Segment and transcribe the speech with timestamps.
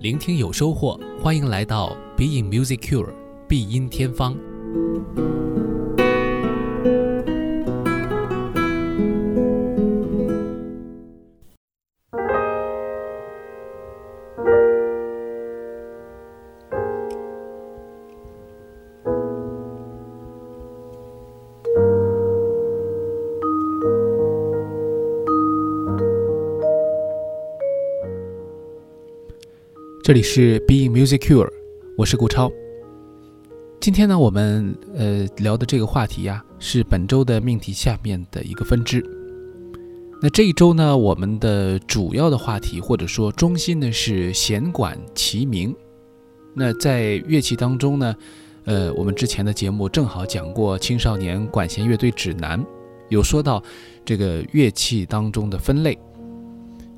[0.00, 3.12] 聆听有收获，欢迎来到 BE IN Music Cure
[3.48, 4.36] 必音天方。
[30.08, 31.50] 这里是 Being Music Cure，
[31.98, 32.50] 我是顾超。
[33.78, 39.04] 今天呢，我们呃聊的这个话题呀，是本周的命题下面的一个分支。
[40.22, 45.76] 那这一周呢，我们的主要的话题或者说中心呢是弦管齐鸣。
[46.54, 48.16] 那在乐器当中呢，
[48.64, 52.64] 呃，我们之前的节目正好讲过青少年管弦乐队指南，
[53.10, 53.62] 有说到
[54.06, 55.98] 这个乐器当中的分类，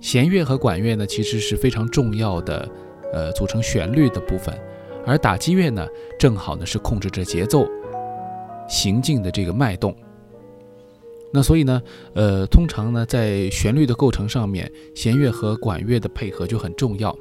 [0.00, 2.70] 弦乐和管乐呢其实是非常重要的。
[3.12, 4.56] 呃，组成旋律的部分，
[5.04, 5.84] 而打击乐呢，
[6.18, 7.66] 正好呢是控制着节奏、
[8.68, 9.94] 行进的这个脉动。
[11.32, 11.82] 那所以呢，
[12.14, 17.16] 呃，通常呢，在旋律的构成上面，弦乐和管乐的配合就很重要。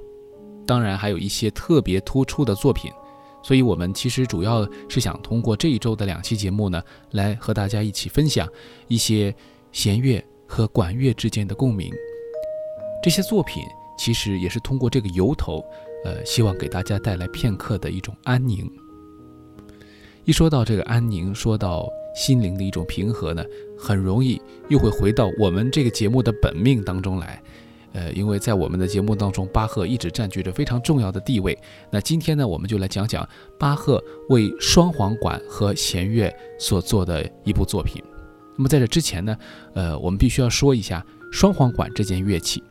[0.65, 2.91] 当然，还有一些特别突出的作品。
[3.41, 8.47] 所以我们其实主要是想通过这一周的两期节目呢，来和大家一起分享
[8.87, 9.33] 一些
[9.71, 11.91] 弦乐和管乐之间的共鸣。
[13.01, 13.63] 这些作品。
[14.01, 15.61] 其实也是通过这个由头，
[16.03, 18.69] 呃，希望给大家带来片刻的一种安宁。
[20.25, 23.43] 一说到这个安宁，说到心灵的一种平和呢，
[23.77, 27.41] 很容易又会回到我们这个节目的本命当中来。
[27.93, 31.57] 呃，因为在我们的节目当中，巴赫一直占据着非常重要的地位。
[31.89, 33.27] 那今天呢，我们就来讲讲
[33.59, 37.99] 巴赫为双簧管和弦乐所做的一部作品。
[38.55, 39.35] 那么在这之前呢，
[39.73, 42.61] 呃，我们必须要说一下双簧管这件乐器。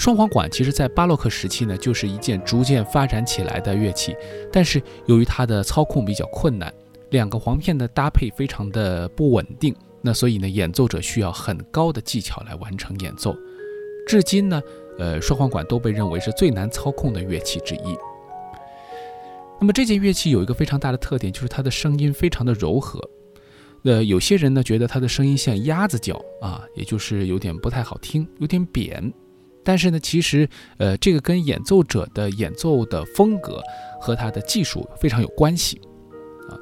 [0.00, 4.16] 双簧管其实，在巴洛克时期呢，就是一件逐渐发展起来的乐器。
[4.50, 6.72] 但是由于它的操控比较困难，
[7.10, 13.36] 两个簧片的搭配非常的不稳定，那所以呢，演奏者需要很高的技巧来完成演奏。
[14.06, 14.62] 至今呢，
[14.98, 17.94] 呃，双簧管都被认为是最难操控的乐器之一。
[19.60, 22.98] 那么这件乐器有一个非常大的特点，就是它的声音非常的柔和。
[23.84, 29.12] 呃，有些人呢觉得它的声音像鸭子叫啊，也就是有点不太好听，有点扁。
[29.62, 30.48] 但是呢，其实，
[30.78, 33.62] 呃，这个跟演奏者的演奏的风格
[34.00, 35.80] 和他的技术非常有关系，
[36.48, 36.56] 啊，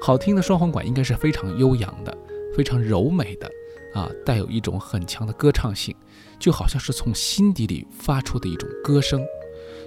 [0.00, 2.16] 好听的双簧管应该是非常悠扬的，
[2.56, 3.50] 非常柔美的，
[3.94, 5.94] 啊，带有一种很强的歌唱性，
[6.38, 9.26] 就好像是从心底里发出的一种歌声，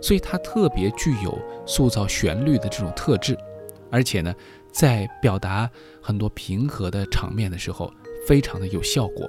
[0.02, 3.38] 所以它特别具有塑造旋律的这种特质，
[3.90, 4.36] 而且呢，
[4.72, 5.70] 在表达
[6.02, 7.90] 很多平和的场面的时候，
[8.28, 9.26] 非常的有效果。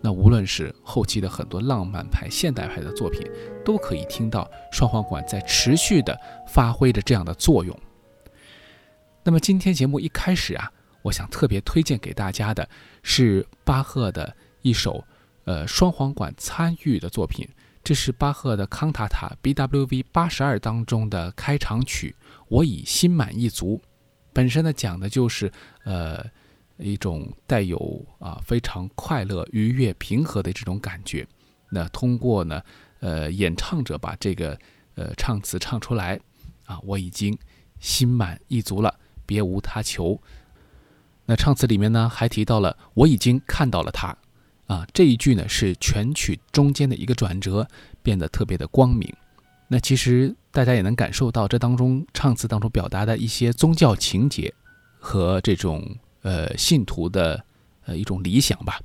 [0.00, 3.28] 那无论是后期的很多浪漫派、现代派的作品，
[3.64, 6.16] 都可以听到双簧管在持续的
[6.46, 7.76] 发挥着这样的作用。
[9.24, 10.70] 那么今天节目一开始啊，
[11.02, 12.68] 我想特别推荐给大家的
[13.02, 15.04] 是巴赫的一首
[15.44, 17.48] 呃双簧管参与的作品，
[17.82, 22.14] 这是巴赫的康塔塔 BWV 八十二当中的开场曲
[22.48, 23.76] 《我已心满意足》，
[24.32, 25.50] 本身呢讲的就是
[25.82, 26.24] 呃。
[26.78, 31.26] 一种带有啊非常快乐、愉悦、平和的这种感觉。
[31.68, 32.62] 那通过呢，
[33.00, 34.58] 呃，演唱者把这个
[34.94, 36.18] 呃唱词唱出来，
[36.64, 37.36] 啊，我已经
[37.80, 38.94] 心满意足了，
[39.26, 40.18] 别无他求。
[41.26, 44.16] 那唱词里面呢，还提到了我已经看到了他，
[44.66, 47.68] 啊，这一句呢是全曲中间的一个转折，
[48.02, 49.12] 变得特别的光明。
[49.68, 54.54] 那其实大家也能感受到这当中唱词当中表达的一些宗教情节
[54.98, 55.84] 和这种。
[56.22, 57.44] 呃，信徒的
[57.86, 58.80] 呃一种理想吧。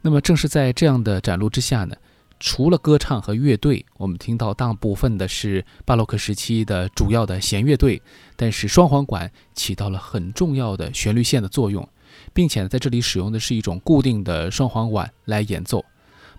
[0.00, 1.96] 那么，正是在这样的展露之下呢，
[2.38, 8.00] 除了歌唱和乐队，我们听到大部分的是巴洛克时期的主要的弦乐队，
[8.36, 11.86] 但是双簧管起到了很重要的旋律线的作用，
[12.32, 15.84] 并且呢，在这里使用的是一种固定的双簧管来演奏。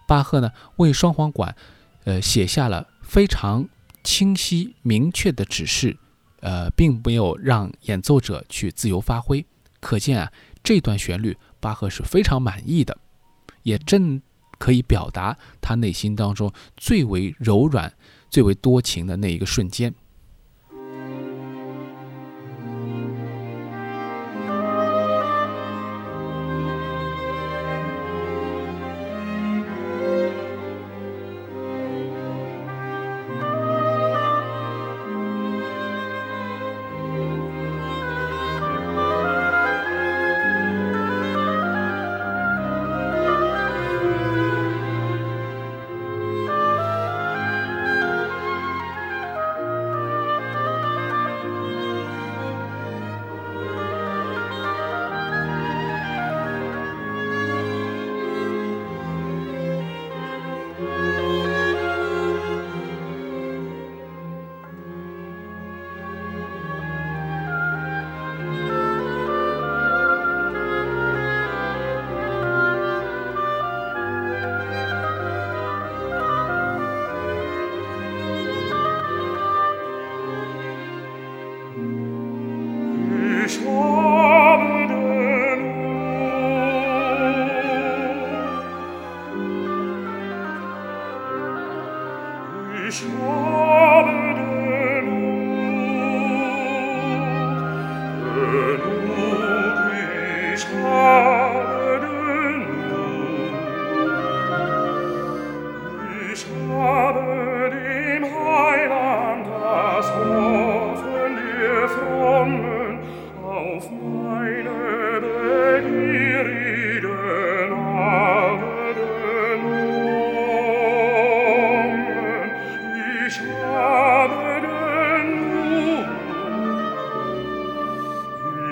[0.07, 1.53] 巴赫呢，为双簧管
[2.05, 3.67] 呃写下了非常
[4.03, 5.97] 清晰明确的指示。
[6.41, 9.45] 呃，并没有让演奏者去自由发挥，
[9.79, 10.31] 可见啊，
[10.63, 12.97] 这段旋律巴赫是非常满意的，
[13.63, 14.21] 也正
[14.57, 17.93] 可以表达他内心当中最为柔软、
[18.29, 19.93] 最为多情的那一个瞬间。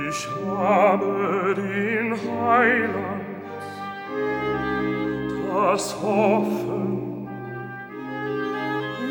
[0.10, 3.26] Ich in den Heiland,
[5.54, 7.28] das Hoffen,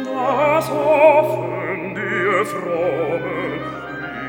[0.04, 3.60] das Hoffen dir Frommen.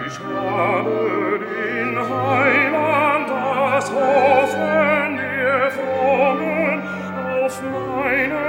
[0.07, 1.39] Ich habe
[1.79, 6.81] in Heiland, das Hoffen dir Frommen,
[7.45, 8.46] auf meine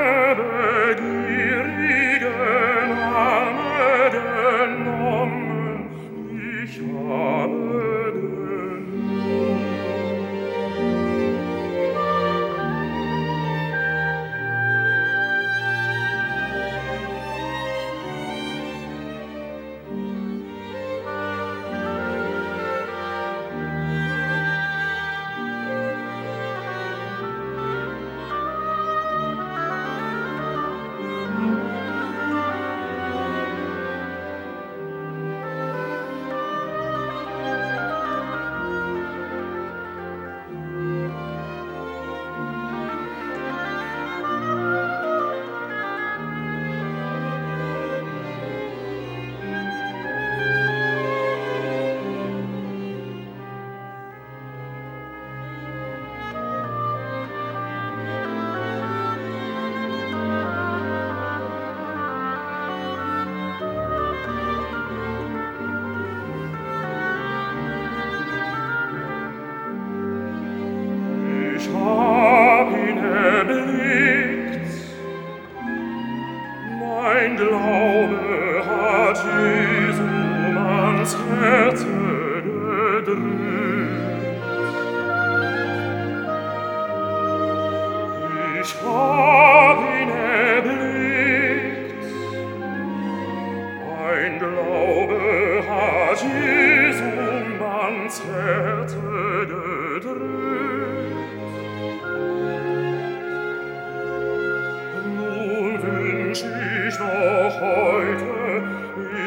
[106.43, 108.63] ich noch heute,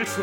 [0.02, 0.18] ich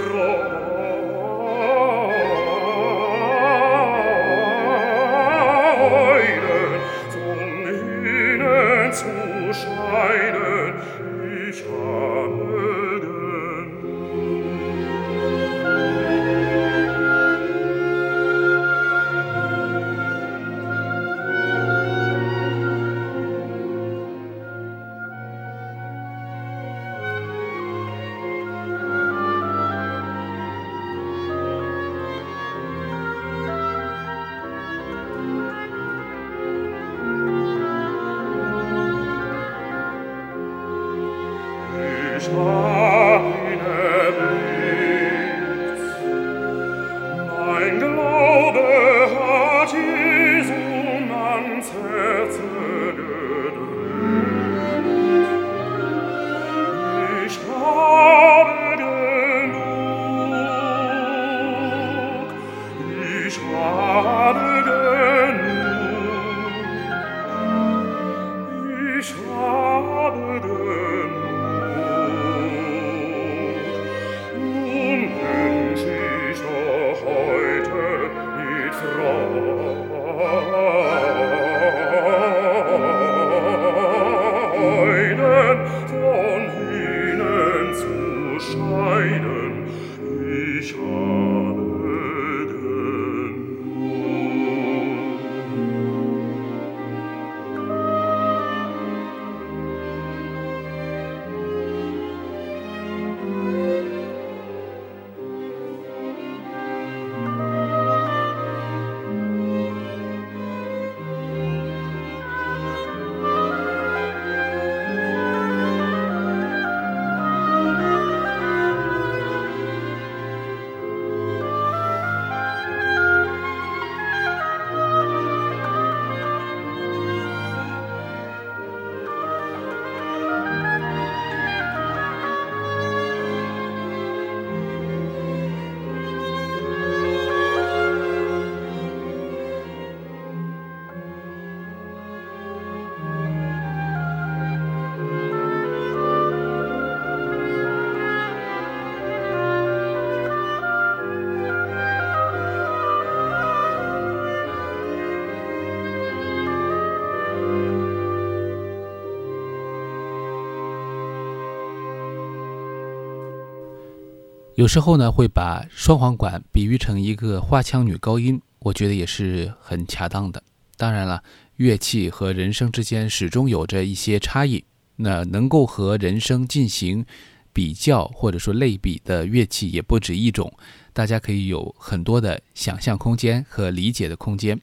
[164.58, 170.42] 有时候呢，会把双簧管比喻成一个花腔女高音，我觉得也是很恰当的。
[170.76, 171.22] 当然了，
[171.58, 174.64] 乐器和人声之间始终有着一些差异，
[174.96, 177.06] 那能够和人声进行
[177.52, 180.52] 比较或者说类比的乐器也不止一种，
[180.92, 184.60] 大家可以有很多的想象空间和理解的空间。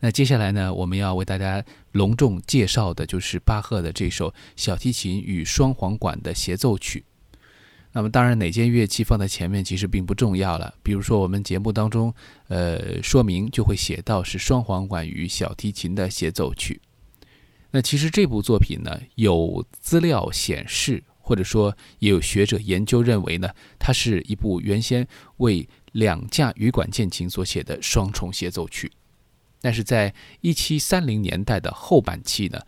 [0.00, 7.02] 那接下来呢，我们要为大家隆重介绍的就是巴赫的这首小提琴与双簧管的协奏曲。
[7.96, 10.74] 那么，当然哪件乐器放在前面其实并不重要了。
[10.82, 12.12] 比如说，我们节目当中，
[12.48, 16.78] 呃，说明就会写到是双簧管与小提琴的协奏曲。
[17.70, 23.48] 那其实这部作品呢，有资料显示，或者说也有学者研究认为呢，
[23.78, 28.92] 它是一部原先为两架羽管键琴所写的双重协奏曲。
[29.62, 30.12] 但是在
[30.42, 32.60] 一七三零年代的后半期呢，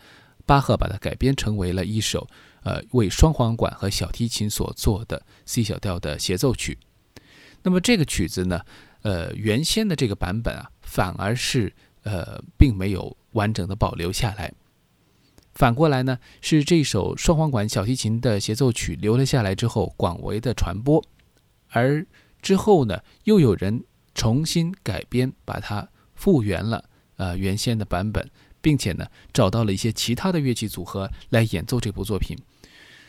[0.47, 2.27] 巴赫把它改编成为了一首。
[2.69, 6.77] 呃，为双簧管和小提琴所做的 C 小调的协奏曲。
[7.63, 8.61] 那么这个曲子呢，
[9.01, 11.73] 呃，原先的这个版本啊，反而是
[12.03, 14.53] 呃，并没有完整的保留下来。
[15.55, 21.03] 反过来呢，是这首双簧管小提琴的协奏曲留了下来之后，广为的传播。
[21.71, 22.07] 而
[22.43, 23.83] 之后呢，又有人
[24.15, 26.85] 重新改编，把它复原了，
[27.17, 28.31] 呃，原先的版本。
[28.61, 32.37] 并且呢，找到了一些其他的乐器组合来演奏这部作品，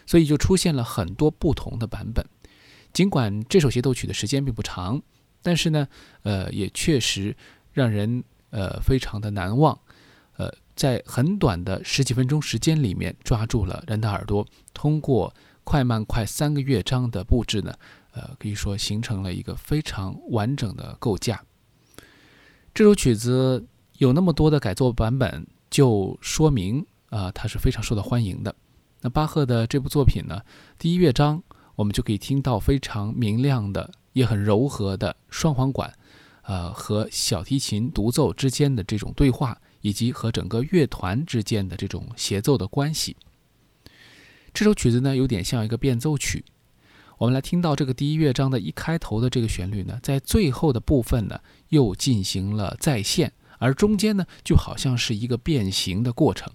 [0.10, 2.26] 所以就出现了很多不同的版本。
[2.92, 5.00] 尽管这首协奏曲的时间并不长，
[5.44, 5.88] 但是呢，
[6.24, 7.38] 呃，也确实
[7.72, 9.78] 让人呃非常的难忘。
[10.38, 14.44] 呃，在很短的十几分钟时间里面，抓住了人的耳朵。
[14.74, 15.32] 通过
[15.64, 17.72] 快慢快三个乐章的布置呢，
[18.14, 21.44] 呃，可以说形成了一个非常完整的构架。
[22.74, 23.64] 这首曲子。
[24.00, 28.56] 有那么多的改作版本，就说明啊，它是非常受到欢迎的。
[29.02, 30.42] 那巴赫的这部作品呢，
[30.78, 31.42] 第一乐章
[31.76, 35.94] 我们就可以听到非常明亮的，也很柔和的双簧管，
[36.42, 43.16] 呃，和小提琴独奏之间的这种对话，以及和整个乐团之间的这种协奏的关系。
[44.54, 46.44] 这首曲子呢，有点像一个变奏曲。
[47.20, 51.40] 我们来听到这个第一乐章的一开头的这个旋律呢，在最后的部分呢，
[51.70, 53.32] 又进行了再现。
[53.60, 56.52] 而中间呢，就好像是一个变形的过程。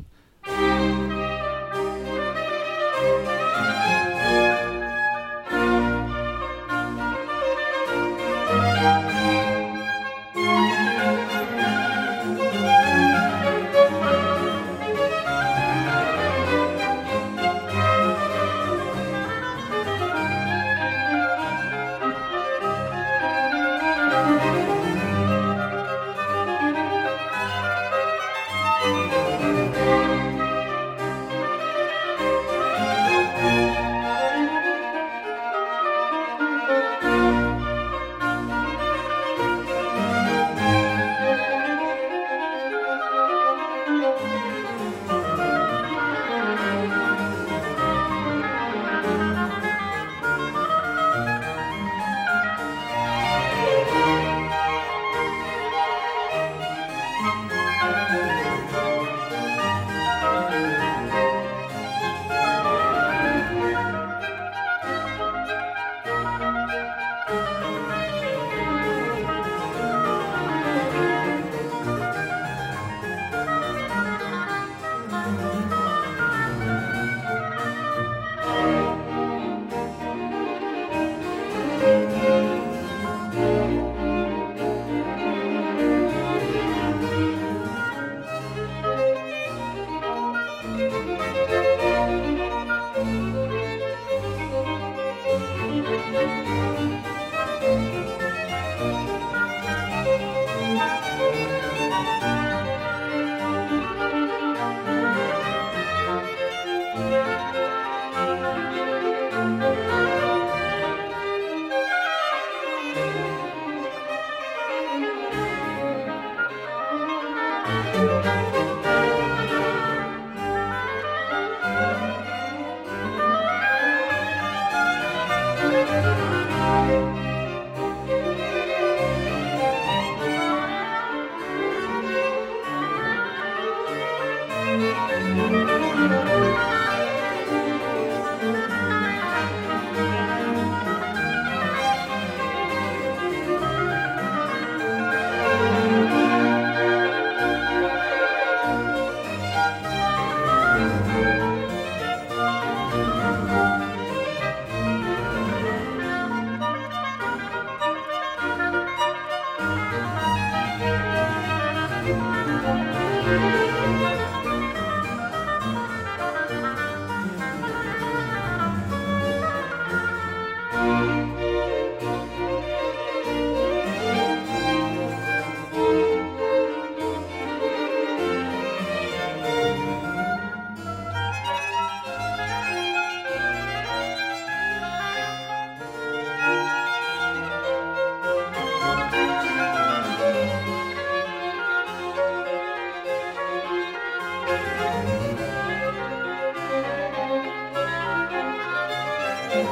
[199.54, 199.64] どう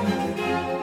[0.76, 0.81] ぞ。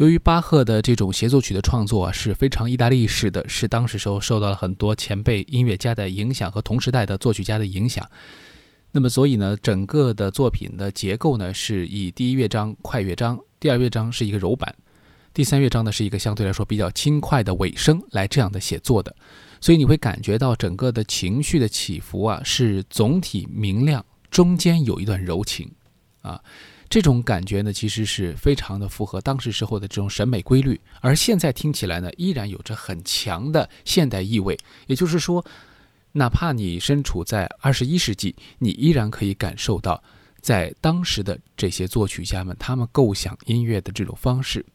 [0.00, 8.08] 由于巴赫的这种协奏曲的创作啊是非常意大利式的，是当时时候受到了很多前辈音乐家的影响和同时代的作曲家的影响。
[8.92, 14.74] 那么，所以呢，整个的作品的结构呢是以第一乐章快乐章，第二乐章是一个柔板，
[15.34, 19.14] 第三乐章呢是一个相对来说比较轻快的尾声来这样的写作的。
[19.60, 25.70] 所以你会感觉到整个的情绪的起伏啊是总体明亮，中间有一段柔情，
[26.22, 26.40] 啊。
[26.90, 34.58] 这种感觉呢，其实是非常的符合当时时候的这种审美规律，而现在听起来呢，依然有着很强的现代意味。
[34.88, 35.44] 也就是说，
[36.10, 40.02] 哪怕你身处在二十一世纪，你依然可以感受到，
[40.40, 44.66] 在当时的这些作曲家们他们构想音乐的这种方式。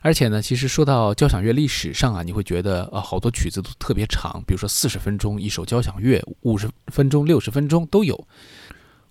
[0.00, 8.26] 而且呢，其实说到交响乐历史上啊，你会觉得呃，好多曲子都特别长，比如说四十分钟一首交响乐，五十分钟、六十分钟都有。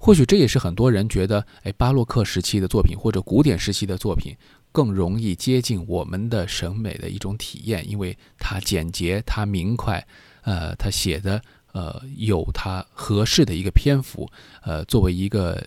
[0.05, 4.35] 或许这也是很多人觉得，哎，巴洛克时期的作品或者古典时期的作品
[4.71, 10.05] 更容易接近我们的审美的一种体验，因为它简洁，它明快，
[10.43, 11.41] 呃，它写的
[11.71, 14.29] 呃有它合适的一个篇幅，
[14.61, 15.65] 呃，作为一个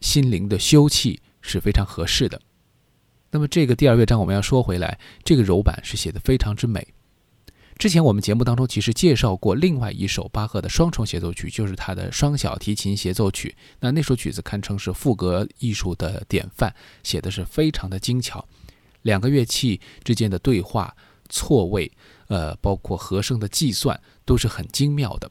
[0.00, 2.40] 心灵的休憩是非常合适的。
[3.30, 6.88] 那么这个第二乐章我们要说回来，这个柔板是写的非常之美。
[7.76, 13.54] 之前我们节目当中其实介绍过另外一首巴赫的双重协奏曲，就是他的双小提琴协奏曲。
[13.80, 18.46] 那那首曲子堪称是赋格艺术的典范，写的是非常的精巧，
[19.02, 20.96] 两个乐器之间的对话、
[21.28, 21.90] 错位，
[22.28, 25.30] 呃，包括和声的计算都是很精妙的。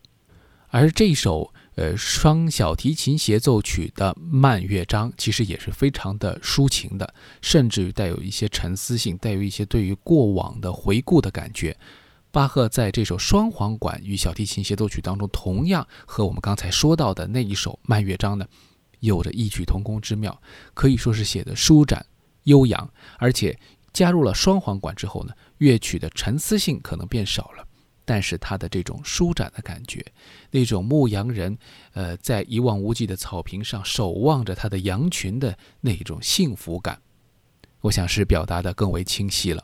[0.68, 11.76] 而这首呃双小提琴协奏曲的慢乐章其实也是非常的抒情的，甚至于带有一些沉思性，带有一些对于过往的回顾的感觉。
[12.34, 18.48] 巴赫在这首双簧管与小提琴协奏曲当中，同样和我们刚才说到的那一首慢乐章呢，
[19.02, 20.42] 有着异曲同工之妙，
[20.74, 22.04] 可以说是写的舒展
[22.46, 23.56] 悠扬，而且
[23.94, 27.64] 加入了双簧管之后呢，乐曲的沉思性可能变少了，
[28.04, 30.04] 但是它的这种舒展的感觉，
[30.50, 31.56] 那种牧羊人，
[31.92, 37.00] 呃，在一望无际的草坪上守望着他的羊群的那种幸福感，
[37.82, 39.64] 我想是表达的更为清晰了。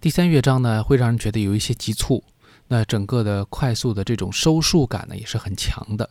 [0.00, 2.22] 第三乐章呢，会让人觉得有一些急促，
[2.68, 6.08] 那整个的快速的这种收束感呢，也是很强的。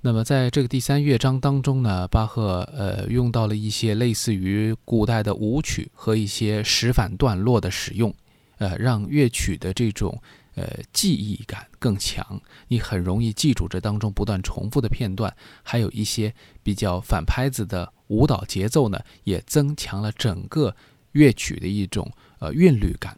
[0.00, 8.12] 那么在这个第三乐章当中呢，巴赫呃用到了一些类似于古代的舞曲和一些十反段落的使用，
[8.58, 10.20] 呃，让乐曲的这种
[10.56, 20.74] 呃记忆感更强，你很容易记住这当中不断重复的片段，还有一些比较反拍子的舞蹈节奏呢，也增强了整个
[21.12, 23.16] 乐曲的一种呃韵律感。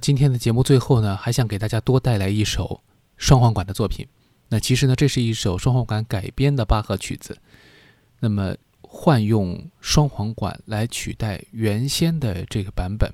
[0.00, 2.82] 今天的节目最后呢，还想给大家多带来一首
[3.16, 4.08] 双簧管的作品。
[4.48, 7.38] 那其实呢，这是一首双簧管改编的巴赫曲子。
[8.18, 13.12] 那么换用双簧管来取代原先的这个版本，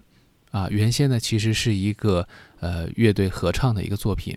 [0.50, 2.26] 啊，原先呢其实是一个
[2.60, 4.36] 呃乐队合唱的一个作品。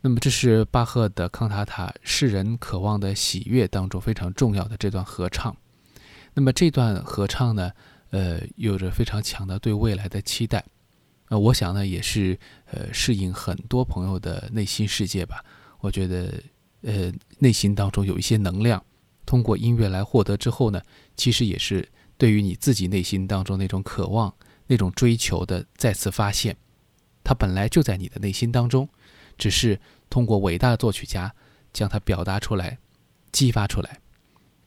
[0.00, 5.54] 那么这是巴赫的康塔塔《世人渴望的喜悦》当中非常重要的这段合唱。
[6.32, 7.72] 那么这段合唱呢，
[8.10, 10.64] 呃，有着非常强的对未来的期待。
[11.28, 15.44] 呃，我想呢，也是呃，适应很多朋友的内心世界吧。
[15.80, 16.42] 我觉得，
[16.82, 18.84] 呃，内心当中有一些能量，
[19.24, 20.80] 通过音乐来获得之后呢，
[21.16, 24.32] 其实也是对于你自己内心当中那种渴望、
[24.68, 26.56] 那种追求的再次发现。
[27.24, 28.88] 它本来就在你的内心当中，
[29.36, 31.34] 只是通过伟大的作曲家
[31.72, 32.78] 将它表达出来、
[33.32, 33.98] 激发出来，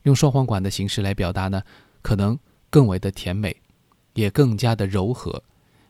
[0.03, 1.63] 用双簧管的形式来表达呢，
[2.01, 2.37] 可能
[2.69, 3.55] 更为的甜美，
[4.13, 5.41] 也更加的柔和。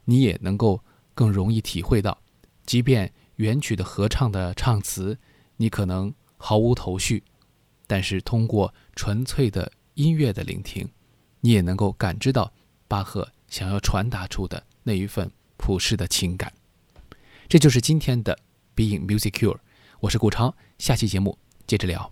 [0.10, 2.18] 你也能够更容易体会到，
[2.66, 5.16] 即便原曲的合唱的唱词，
[5.58, 7.24] 你可能毫无头绪，
[7.86, 10.90] 但是通过纯粹的音乐的聆听，
[11.42, 12.52] 你也能够感知到
[12.88, 16.52] 巴赫想要传达出的那一份普世的情感。
[17.48, 18.36] 这就是今天的
[18.76, 19.60] Being Music Cure，
[20.00, 22.12] 我是顾超，下期节目接着聊。